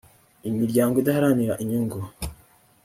[0.49, 1.99] imiryango idaharanira inyungu